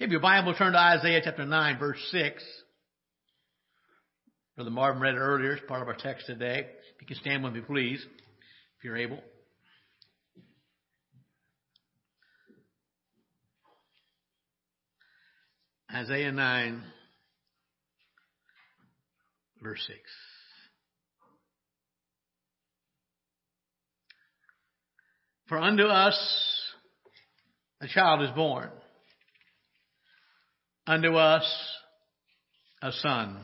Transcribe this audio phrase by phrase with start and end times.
[0.00, 2.42] If your Bible, turn to Isaiah chapter 9, verse 6.
[4.56, 5.52] Brother Marvin read it earlier.
[5.52, 6.60] It's part of our text today.
[6.94, 8.02] If you can stand with me, please,
[8.78, 9.18] if you're able.
[15.94, 16.82] Isaiah 9,
[19.62, 19.98] verse 6.
[25.46, 26.18] For unto us
[27.82, 28.70] a child is born,
[30.90, 31.44] unto us
[32.82, 33.38] a son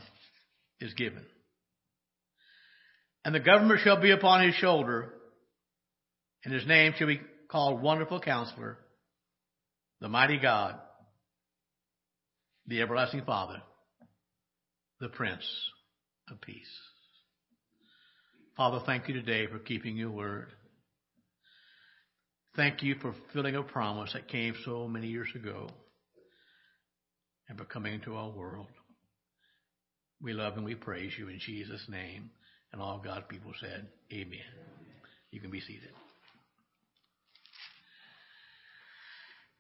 [0.81, 1.25] is given.
[3.25, 5.13] And the government shall be upon his shoulder,
[6.45, 8.79] and his name shall be called Wonderful Counselor,
[10.01, 10.75] the Mighty God,
[12.67, 13.63] the Everlasting Father,
[14.99, 15.47] the Prince
[16.29, 16.67] of Peace.
[18.57, 20.49] Father, thank you today for keeping your word.
[22.57, 25.69] Thank you for fulfilling a promise that came so many years ago
[27.49, 28.67] and for coming into our world.
[30.21, 32.31] We love and we praise you in Jesus' name.
[32.73, 34.39] And all God's people said, Amen.
[35.31, 35.91] You can be seated.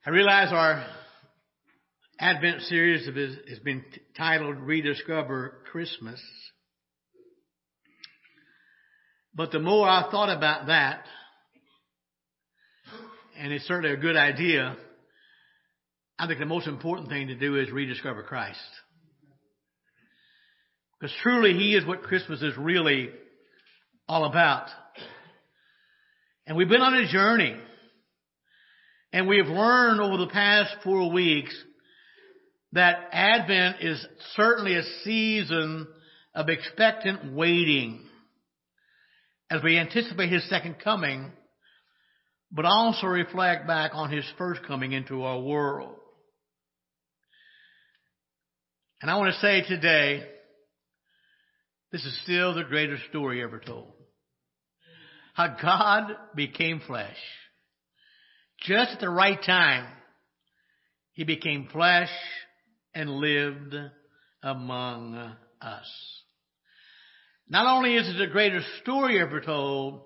[0.05, 0.86] I realize our
[2.19, 3.84] Advent series has been
[4.16, 6.20] titled Rediscover Christmas.
[9.34, 11.05] But the more I thought about that,
[13.38, 14.77] and it's certainly a good idea,
[16.19, 18.59] I think the most important thing to do is rediscover Christ.
[20.98, 23.11] Because truly He is what Christmas is really
[24.09, 24.69] all about.
[26.47, 27.56] And we've been on a journey.
[29.12, 31.55] And we have learned over the past four weeks
[32.72, 35.87] that Advent is certainly a season
[36.34, 38.05] of expectant waiting
[39.50, 41.33] as we anticipate His second coming,
[42.50, 45.97] but also reflect back on His first coming into our world.
[49.02, 50.27] And I want to say today,
[51.92, 53.93] this is still the greatest story ever told.
[55.34, 57.16] How God became flesh.
[58.62, 59.87] Just at the right time,
[61.12, 62.10] He became flesh
[62.94, 63.75] and lived
[64.43, 66.22] among us.
[67.49, 70.04] Not only is it the greatest story ever told,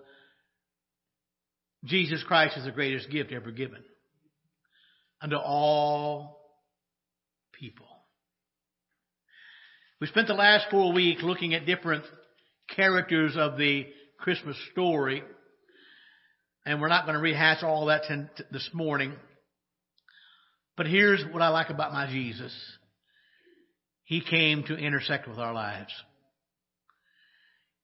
[1.84, 3.82] Jesus Christ is the greatest gift ever given
[5.22, 6.40] unto all
[7.52, 7.86] people.
[10.00, 12.04] We spent the last four weeks looking at different
[12.74, 13.86] characters of the
[14.18, 15.22] Christmas story,
[16.64, 18.04] and we're not going to rehash all that
[18.50, 19.12] this morning.
[20.74, 22.54] But here's what I like about my Jesus.
[24.04, 25.92] He came to intersect with our lives.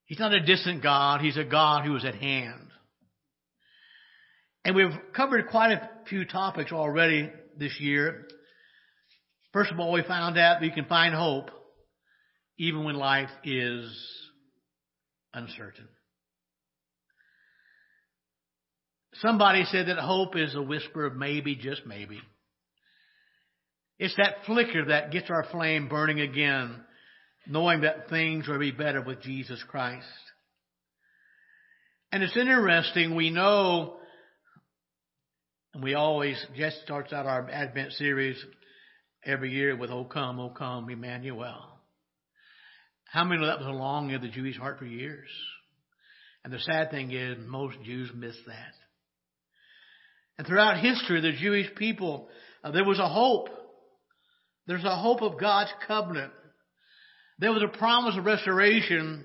[0.06, 1.21] He's not a distant God.
[1.21, 2.69] He's a God who is at hand.
[4.65, 8.27] And we've covered quite a few topics already this year.
[9.53, 11.50] First of all, we found out that you can find hope
[12.58, 13.90] even when life is
[15.34, 15.88] uncertain.
[19.14, 22.20] Somebody said that hope is a whisper of maybe, just maybe.
[23.98, 26.84] It's that flicker that gets our flame burning again,
[27.46, 30.06] knowing that things will be better with Jesus Christ.
[32.12, 33.96] And it's interesting, we know,
[35.72, 38.42] and we always, Jess starts out our Advent series
[39.24, 41.75] every year with, O come, O come, Emmanuel.
[43.10, 45.28] How many know that was a longing of the Jewish heart for years?
[46.44, 48.72] And the sad thing is, most Jews miss that.
[50.38, 52.28] And throughout history, the Jewish people,
[52.62, 53.48] uh, there was a hope.
[54.66, 56.32] There's a hope of God's covenant.
[57.38, 59.24] There was a promise of restoration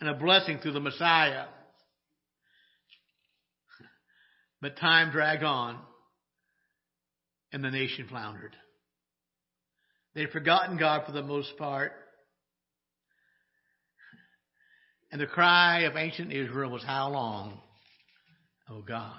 [0.00, 1.46] and a blessing through the Messiah.
[4.60, 5.78] But time dragged on
[7.52, 8.54] and the nation floundered.
[10.14, 11.92] They'd forgotten God for the most part.
[15.12, 17.60] And the cry of ancient Israel was, How long,
[18.70, 19.14] O God?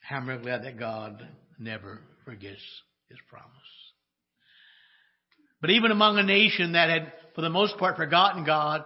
[0.00, 1.26] How am I glad that God
[1.58, 2.62] never forgets
[3.08, 3.50] his promise.
[5.60, 8.84] But even among a nation that had, for the most part, forgotten God,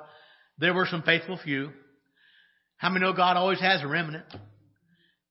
[0.59, 1.71] there were some faithful few.
[2.77, 4.27] How many know God always has a remnant?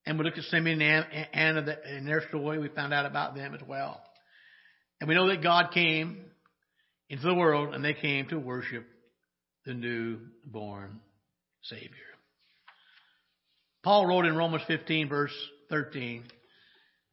[0.05, 2.59] And we looked at Simeon and Anna in their story.
[2.59, 4.01] We found out about them as well.
[4.99, 6.25] And we know that God came
[7.09, 8.85] into the world and they came to worship
[9.67, 11.01] the newborn
[11.61, 11.91] Savior.
[13.83, 15.33] Paul wrote in Romans 15 verse
[15.69, 16.23] 13,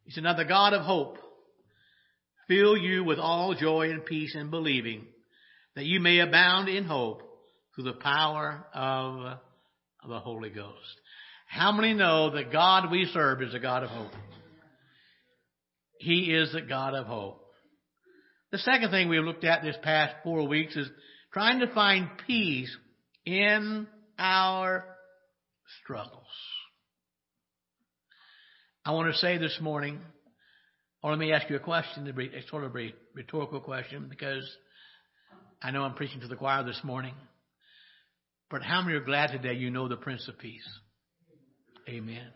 [0.04, 1.18] he said, Now the God of hope
[2.46, 5.04] fill you with all joy and peace in believing
[5.74, 7.22] that you may abound in hope
[7.74, 9.38] through the power of
[10.08, 11.00] the Holy Ghost.
[11.48, 14.12] How many know that God we serve is a God of hope?
[15.98, 17.40] He is the God of hope.
[18.52, 20.88] The second thing we've looked at this past four weeks is
[21.34, 22.74] trying to find peace
[23.26, 23.88] in
[24.20, 24.84] our
[25.82, 26.22] struggles.
[28.84, 29.98] I want to say this morning,
[31.02, 34.48] or let me ask you a question, a sort of a rhetorical question, because
[35.60, 37.14] I know I'm preaching to the choir this morning.
[38.48, 40.68] But how many are glad today you know the Prince of Peace?
[41.88, 42.30] Amen.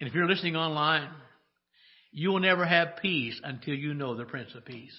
[0.00, 1.10] And if you're listening online,
[2.10, 4.96] you will never have peace until you know the Prince of Peace.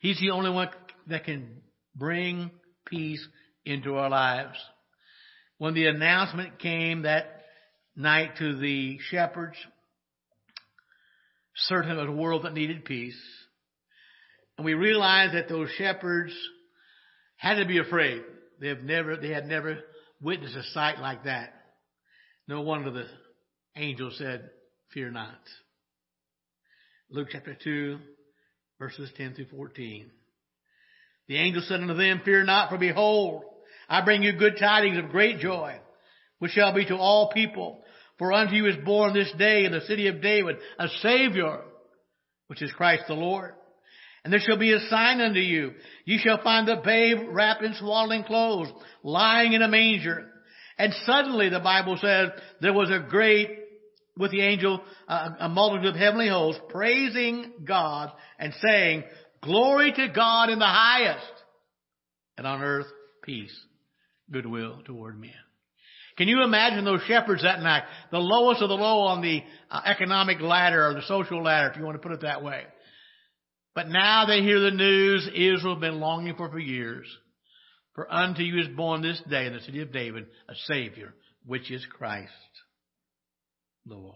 [0.00, 0.68] He's the only one
[1.08, 1.60] that can
[1.94, 2.50] bring
[2.86, 3.26] peace
[3.64, 4.56] into our lives.
[5.58, 7.44] When the announcement came that
[7.96, 9.56] night to the shepherds,
[11.54, 13.18] certain of a world that needed peace,
[14.56, 16.32] and we realized that those shepherds
[17.36, 18.22] had to be afraid.
[18.60, 19.78] They have never, they had never
[20.20, 21.52] witnessed a sight like that.
[22.48, 23.06] No wonder the
[23.76, 24.50] angel said,
[24.92, 25.38] fear not.
[27.10, 27.98] Luke chapter 2,
[28.78, 30.10] verses 10 through 14.
[31.28, 33.44] The angel said unto them, Fear not, for behold,
[33.88, 35.78] I bring you good tidings of great joy,
[36.38, 37.82] which shall be to all people.
[38.18, 41.60] For unto you is born this day in the city of David a Savior,
[42.48, 43.54] which is Christ the Lord.
[44.24, 45.72] And there shall be a sign unto you.
[46.04, 48.68] You shall find the babe wrapped in swaddling clothes,
[49.02, 50.28] lying in a manger.
[50.76, 52.30] And suddenly, the Bible says,
[52.60, 53.48] there was a great,
[54.16, 59.04] with the angel, uh, a multitude of heavenly hosts, praising God and saying,
[59.42, 61.32] Glory to God in the highest,
[62.36, 62.86] and on earth
[63.22, 63.56] peace,
[64.30, 65.30] goodwill toward men.
[66.16, 69.40] Can you imagine those shepherds that night, the lowest of the low on the
[69.70, 72.64] uh, economic ladder or the social ladder, if you want to put it that way?
[73.74, 77.06] But now they hear the news Israel has been longing for for years.
[77.94, 81.14] For unto you is born this day in the city of David a Savior,
[81.46, 82.32] which is Christ
[83.86, 84.14] the Lord.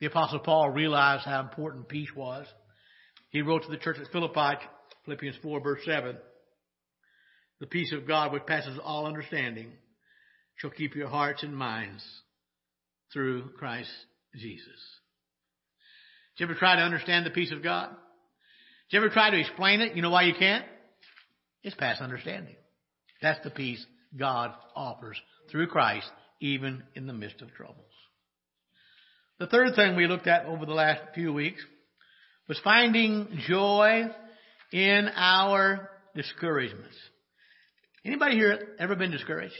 [0.00, 2.46] The Apostle Paul realized how important peace was.
[3.30, 4.58] He wrote to the church at Philippi,
[5.04, 6.16] Philippians 4, verse 7,
[7.60, 9.72] The peace of God, which passes all understanding,
[10.56, 12.04] shall keep your hearts and minds
[13.12, 13.90] through Christ
[14.34, 14.66] Jesus.
[16.36, 17.90] Did you ever try to understand the peace of God?
[18.90, 19.94] Did you ever try to explain it?
[19.94, 20.64] You know why you can't?
[21.62, 22.56] It's past understanding.
[23.20, 23.84] That's the peace
[24.16, 25.20] God offers
[25.50, 26.10] through Christ,
[26.40, 27.84] even in the midst of troubles.
[29.38, 31.64] The third thing we looked at over the last few weeks
[32.48, 34.04] was finding joy
[34.72, 36.96] in our discouragements.
[38.04, 39.54] Anybody here ever been discouraged?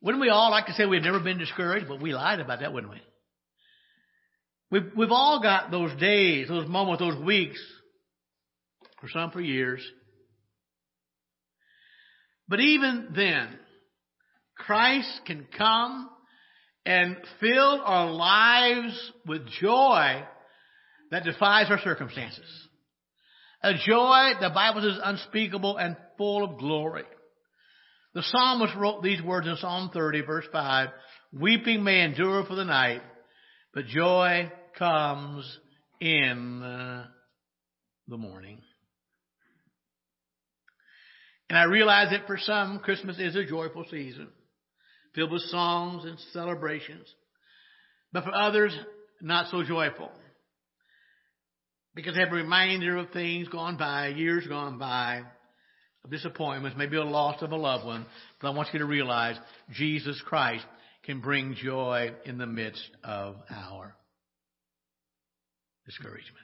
[0.00, 1.86] Wouldn't we all like to say we've never been discouraged?
[1.88, 3.02] But we lied about that, wouldn't we?
[4.70, 7.60] We've, we've all got those days, those moments, those weeks,
[9.00, 9.84] for some for years.
[12.48, 13.48] But even then,
[14.56, 16.08] Christ can come
[16.84, 20.22] and fill our lives with joy
[21.12, 22.68] that defies our circumstances.
[23.62, 27.04] A joy, the Bible says, unspeakable and full of glory.
[28.14, 30.88] The psalmist wrote these words in Psalm 30, verse 5,
[31.38, 33.02] Weeping may endure for the night,
[33.74, 35.58] but joy comes
[36.00, 36.60] in
[38.08, 38.60] the morning.
[41.50, 44.28] And I realize that for some, Christmas is a joyful season,
[45.14, 47.06] filled with songs and celebrations.
[48.14, 48.74] But for others,
[49.20, 50.10] not so joyful
[51.94, 55.22] because they have a reminder of things gone by, years gone by,
[56.04, 58.06] of disappointments, maybe a loss of a loved one.
[58.40, 59.36] But I want you to realize
[59.72, 60.64] Jesus Christ
[61.04, 63.94] can bring joy in the midst of our
[65.86, 66.38] discouragements.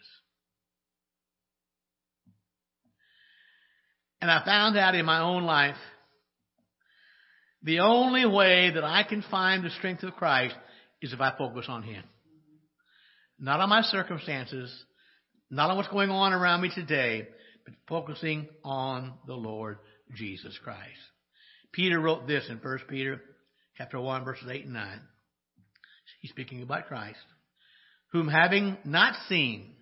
[4.20, 5.76] And I found out in my own life
[7.62, 10.54] the only way that I can find the strength of Christ
[11.00, 12.02] is if I focus on Him.
[13.38, 14.72] Not on my circumstances,
[15.50, 17.26] not on what's going on around me today,
[17.64, 19.78] but focusing on the Lord
[20.14, 20.80] Jesus Christ.
[21.72, 23.20] Peter wrote this in 1 Peter
[23.76, 25.00] chapter 1 verses 8 and 9.
[26.20, 27.18] He's speaking about Christ,
[28.12, 29.74] whom having not seen,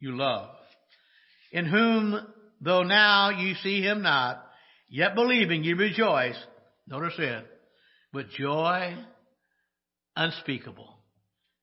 [0.00, 0.50] you love,
[1.52, 2.26] in whom
[2.60, 4.44] though now you see him not,
[4.88, 6.36] yet believing you rejoice,
[6.86, 7.46] notice it,
[8.12, 8.94] with joy
[10.16, 10.94] unspeakable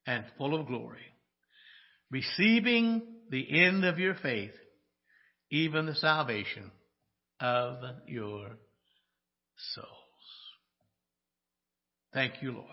[0.08, 1.06] and full of glory,
[2.10, 4.52] receiving the end of your faith,
[5.52, 6.72] even the salvation
[7.40, 8.48] of your
[9.74, 9.88] souls.
[12.14, 12.66] Thank you, Lord.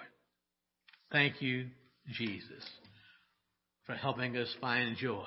[1.13, 1.67] Thank you,
[2.13, 2.65] Jesus,
[3.85, 5.27] for helping us find joy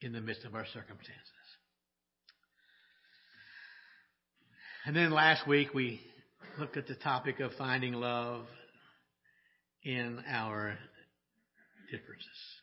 [0.00, 1.24] in the midst of our circumstances.
[4.86, 6.00] And then last week we
[6.58, 8.46] looked at the topic of finding love.
[9.82, 10.76] in our
[11.90, 12.59] differences.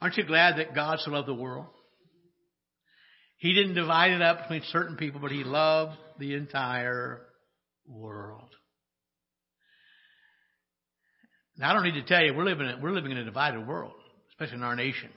[0.00, 1.66] Aren't you glad that God so loved the world?
[3.36, 7.22] He didn't divide it up between certain people, but He loved the entire
[7.86, 8.50] world.
[11.56, 13.66] Now, I don't need to tell you, we're living, in, we're living in a divided
[13.66, 13.92] world,
[14.30, 15.10] especially in our nation.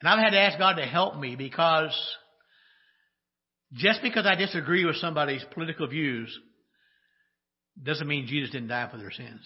[0.00, 1.92] And I've had to ask God to help me because
[3.72, 6.36] just because I disagree with somebody's political views
[7.82, 9.40] doesn't mean Jesus didn't die for their sins.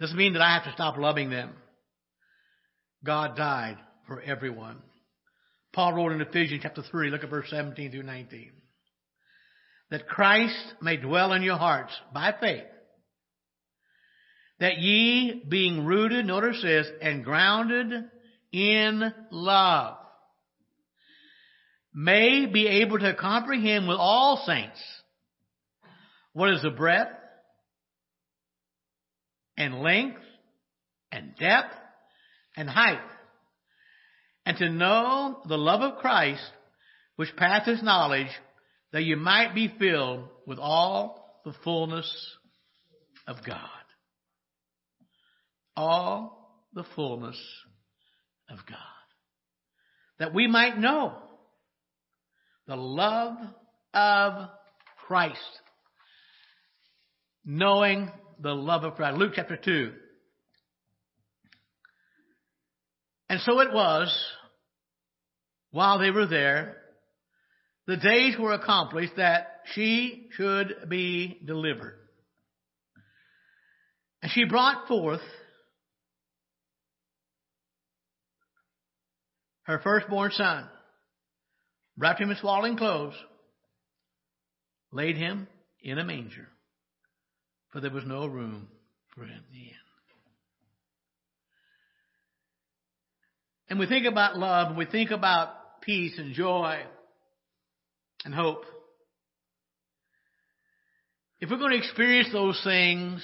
[0.00, 1.52] Doesn't mean that I have to stop loving them.
[3.04, 4.78] God died for everyone.
[5.72, 8.52] Paul wrote in Ephesians chapter 3, look at verse 17 through 19.
[9.90, 12.64] That Christ may dwell in your hearts by faith.
[14.60, 17.92] That ye, being rooted, notice this, and grounded
[18.52, 19.96] in love,
[21.94, 24.78] may be able to comprehend with all saints
[26.32, 27.10] what is the breadth
[29.56, 30.20] and length
[31.12, 31.74] and depth
[32.58, 32.98] and height,
[34.44, 36.42] and to know the love of Christ,
[37.14, 38.26] which passes knowledge,
[38.92, 42.12] that you might be filled with all the fullness
[43.28, 43.60] of God.
[45.76, 47.40] All the fullness
[48.50, 48.78] of God.
[50.18, 51.12] That we might know
[52.66, 53.36] the love
[53.94, 54.48] of
[55.06, 55.38] Christ.
[57.44, 58.10] Knowing
[58.40, 59.16] the love of Christ.
[59.16, 59.92] Luke chapter 2.
[63.28, 64.14] And so it was,
[65.70, 66.76] while they were there,
[67.86, 71.98] the days were accomplished that she should be delivered.
[74.22, 75.20] And she brought forth
[79.64, 80.68] her firstborn son,
[81.96, 83.14] wrapped him in swaddling clothes,
[84.90, 85.46] laid him
[85.82, 86.48] in a manger,
[87.70, 88.68] for there was no room
[89.14, 89.87] for him in the inn.
[93.68, 96.80] And we think about love, and we think about peace and joy
[98.24, 98.64] and hope.
[101.40, 103.22] If we're going to experience those things,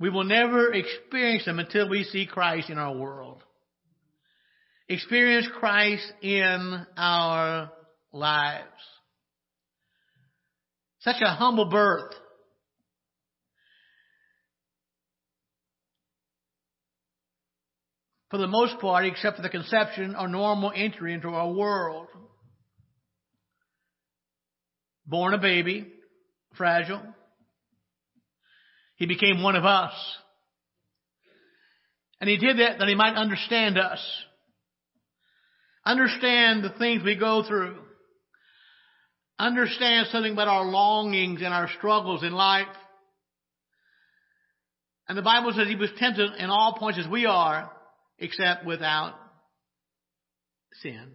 [0.00, 3.42] we will never experience them until we see Christ in our world.
[4.88, 7.70] Experience Christ in our
[8.12, 8.64] lives.
[11.00, 12.12] Such a humble birth.
[18.30, 22.08] For the most part, except for the conception or normal entry into our world.
[25.06, 25.86] Born a baby,
[26.56, 27.00] fragile.
[28.96, 29.92] He became one of us.
[32.20, 34.00] And he did that that he might understand us.
[35.86, 37.78] Understand the things we go through.
[39.38, 42.66] Understand something about our longings and our struggles in life.
[45.08, 47.70] And the Bible says he was tempted in all points as we are,
[48.18, 49.14] except without
[50.82, 51.12] sin.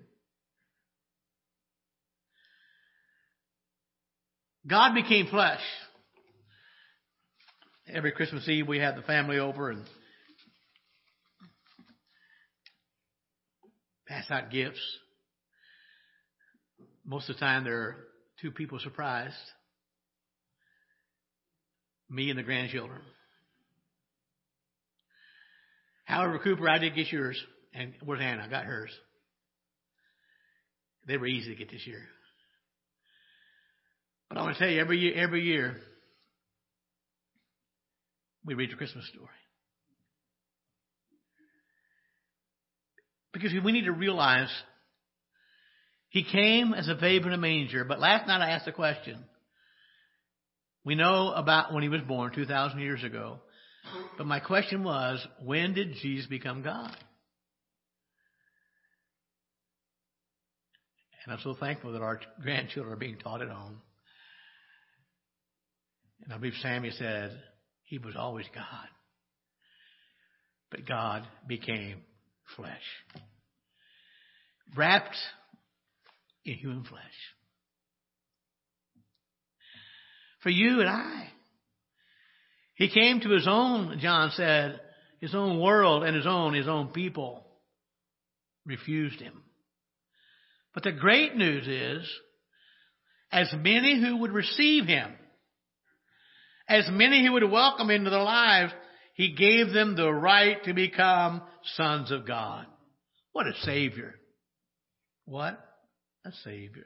[4.66, 5.60] God became flesh.
[7.94, 9.84] Every Christmas Eve we have the family over and
[14.08, 14.80] pass out gifts.
[17.06, 17.96] Most of the time there are
[18.42, 19.36] two people surprised.
[22.10, 23.02] Me and the grandchildren.
[26.14, 27.44] However, Cooper, I did get yours.
[27.74, 28.44] And where's Hannah?
[28.46, 28.92] I got hers.
[31.08, 32.04] They were easy to get this year.
[34.30, 35.78] But I want to tell you, every year, every year,
[38.46, 39.28] we read the Christmas story.
[43.34, 44.50] Because we need to realize
[46.10, 47.86] he came as a babe in a manger.
[47.86, 49.18] But last night I asked a question.
[50.86, 53.40] We know about when he was born 2,000 years ago.
[54.18, 56.96] But my question was, when did Jesus become God?
[61.24, 63.82] And I'm so thankful that our grandchildren are being taught at home.
[66.24, 67.32] And I believe Sammy said,
[67.84, 68.88] he was always God.
[70.70, 71.98] But God became
[72.56, 72.72] flesh.
[74.76, 75.16] Wrapped
[76.46, 77.02] in human flesh.
[80.42, 81.23] For you and I.
[82.84, 84.82] He came to his own, John said,
[85.22, 87.48] his own world and his own, his own people
[88.66, 89.42] refused him.
[90.74, 92.06] But the great news is,
[93.32, 95.14] as many who would receive him,
[96.68, 98.74] as many who would welcome into their lives,
[99.14, 101.42] he gave them the right to become
[101.76, 102.66] sons of God.
[103.32, 104.16] What a Savior.
[105.24, 105.58] What
[106.26, 106.84] a Savior.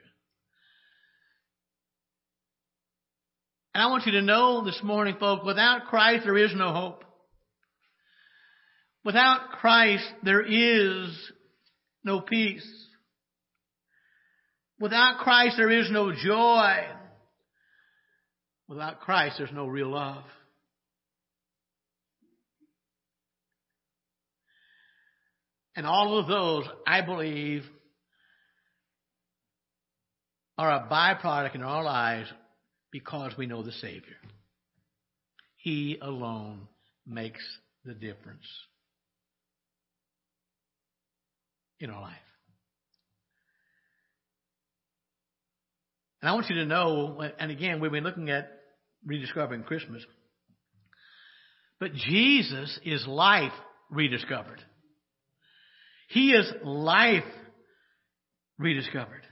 [3.78, 7.04] And I want you to know this morning, folks, without Christ, there is no hope.
[9.04, 11.16] Without Christ, there is
[12.02, 12.68] no peace.
[14.80, 16.86] Without Christ, there is no joy.
[18.66, 20.24] Without Christ, there's no real love.
[25.76, 27.62] And all of those, I believe,
[30.58, 32.28] are a byproduct in our lives
[32.90, 34.16] because we know the Savior.
[35.56, 36.68] He alone
[37.06, 37.42] makes
[37.84, 38.46] the difference
[41.80, 42.16] in our life.
[46.20, 48.50] And I want you to know, and again, we've been looking at
[49.06, 50.04] rediscovering Christmas,
[51.78, 53.52] but Jesus is life
[53.90, 54.60] rediscovered.
[56.08, 57.22] He is life
[58.58, 59.22] rediscovered.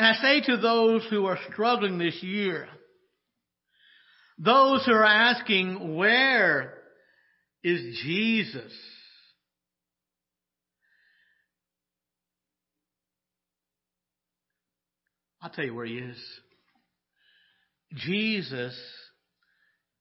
[0.00, 2.68] And I say to those who are struggling this year,
[4.38, 6.72] those who are asking, where
[7.62, 8.72] is Jesus?
[15.42, 16.16] I'll tell you where he is.
[17.96, 18.74] Jesus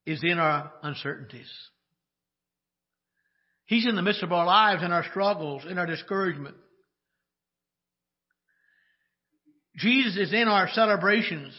[0.06, 1.51] is in our uncertainties.
[3.65, 6.56] He's in the midst of our lives, in our struggles, in our discouragement.
[9.79, 11.53] Jesus is in our celebrations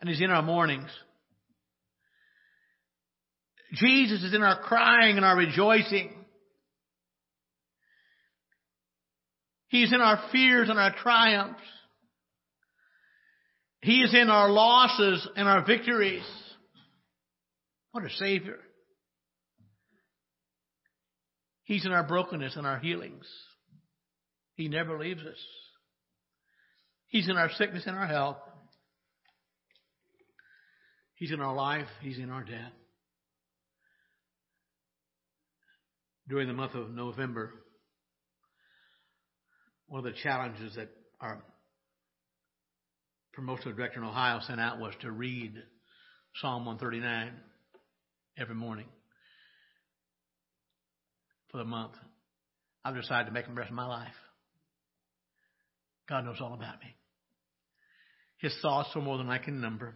[0.00, 0.90] and He's in our mournings.
[3.74, 6.12] Jesus is in our crying and our rejoicing.
[9.68, 11.60] He's in our fears and our triumphs.
[13.82, 16.22] He is in our losses and our victories.
[17.92, 18.58] What a Savior.
[21.64, 23.26] He's in our brokenness and our healings.
[24.54, 25.38] He never leaves us.
[27.14, 28.38] He's in our sickness and our health.
[31.14, 31.86] He's in our life.
[32.02, 32.72] He's in our death.
[36.28, 37.52] During the month of November,
[39.86, 40.88] one of the challenges that
[41.20, 41.40] our
[43.32, 45.54] promotional director in Ohio sent out was to read
[46.42, 47.30] Psalm 139
[48.36, 48.86] every morning
[51.52, 51.92] for the month.
[52.84, 54.16] I've decided to make them the rest of my life.
[56.08, 56.96] God knows all about me.
[58.44, 59.94] His thoughts are more than I can number.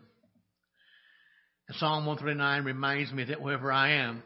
[1.69, 4.23] And Psalm 139 reminds me that wherever I am,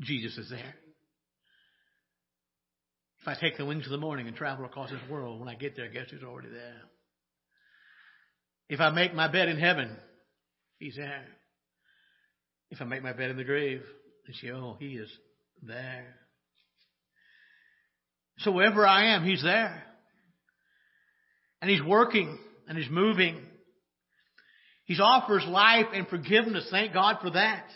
[0.00, 0.74] Jesus is there.
[3.20, 5.56] If I take the wings of the morning and travel across this world, when I
[5.56, 6.80] get there, guess who's already there?
[8.70, 9.94] If I make my bed in heaven,
[10.78, 11.26] He's there.
[12.70, 13.82] If I make my bed in the grave,
[14.26, 15.10] and oh, He is
[15.62, 16.16] there.
[18.38, 19.82] So wherever I am, He's there.
[21.60, 22.38] And He's working
[22.70, 23.36] and He's moving.
[24.84, 26.68] He offers life and forgiveness.
[26.70, 27.66] Thank God for that.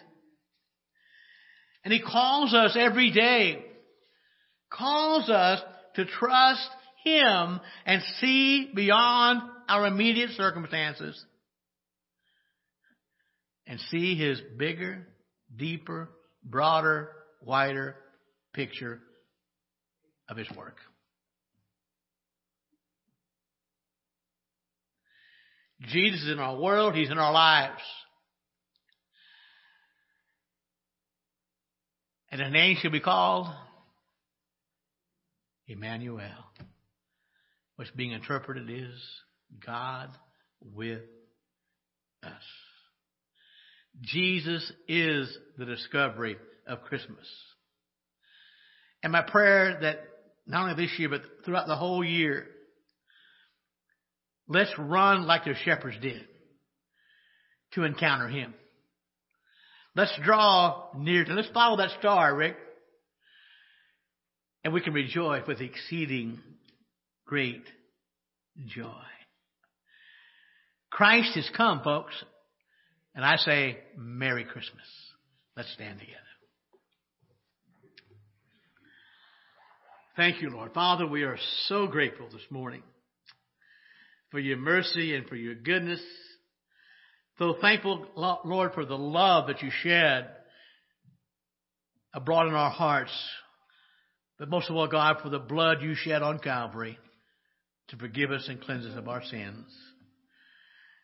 [1.85, 3.65] And He calls us every day,
[4.73, 5.61] calls us
[5.97, 6.69] to trust
[7.03, 11.23] Him and see beyond our immediate circumstances
[13.67, 15.09] and see His bigger,
[15.57, 16.11] deeper,
[16.45, 17.11] broader,
[17.43, 17.97] wider
[18.53, 19.01] picture
[20.29, 20.77] of his work.
[25.88, 27.83] Jesus is in our world, he's in our lives.
[32.31, 33.47] And a name should be called
[35.68, 36.31] Emmanuel,
[37.77, 39.01] which being interpreted is
[39.64, 40.11] God
[40.61, 41.03] with
[42.23, 42.33] us.
[44.01, 47.27] Jesus is the discovery of Christmas.
[49.03, 50.01] And my prayer that
[50.47, 52.47] not only this year, but throughout the whole year,
[54.49, 56.23] let's run like the shepherds did
[57.73, 58.55] to encounter Him.
[59.97, 62.57] Let's draw near to, let's follow that star, Rick.
[64.65, 66.41] And we can rejoice with exceeding
[67.27, 67.65] great
[68.67, 68.91] joy.
[70.91, 72.15] Christ has come, folks.
[73.15, 74.87] And I say, Merry Christmas.
[75.57, 76.19] Let's stand together.
[80.17, 80.73] Thank you, Lord.
[80.73, 82.83] Father, we are so grateful this morning
[84.35, 86.03] for your mercy and for your goodness.
[87.38, 90.29] So thankful, Lord, for the love that you shed
[92.12, 93.12] abroad in our hearts.
[94.37, 96.99] But most of all, God, for the blood you shed on Calvary
[97.90, 99.66] to forgive us and cleanse us of our sins.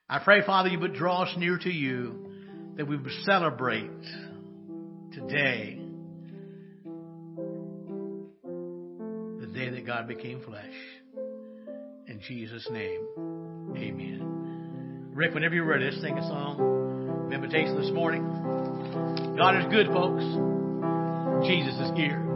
[0.09, 2.33] I pray, Father, you would draw us near to you,
[2.79, 4.03] that we would celebrate
[5.13, 5.81] today
[9.39, 10.75] the day that God became flesh.
[12.11, 13.07] In Jesus' name,
[13.77, 15.13] amen.
[15.15, 18.25] Rick, whenever you're ready, let's sing a song invitation this morning.
[19.37, 20.25] God is good, folks.
[21.47, 22.30] Jesus is here.